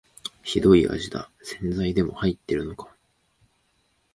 [0.41, 2.91] ひどい味だ、洗剤でも入ってるのか